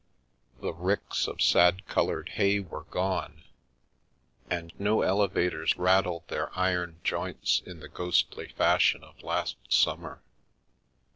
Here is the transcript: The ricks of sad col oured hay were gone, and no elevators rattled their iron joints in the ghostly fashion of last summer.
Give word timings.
The 0.61 0.73
ricks 0.73 1.27
of 1.27 1.43
sad 1.43 1.85
col 1.85 2.07
oured 2.07 2.29
hay 2.29 2.59
were 2.59 2.85
gone, 2.85 3.43
and 4.49 4.73
no 4.79 5.03
elevators 5.03 5.77
rattled 5.77 6.27
their 6.27 6.49
iron 6.57 6.99
joints 7.03 7.61
in 7.67 7.81
the 7.81 7.87
ghostly 7.87 8.47
fashion 8.47 9.03
of 9.03 9.21
last 9.21 9.57
summer. 9.69 10.23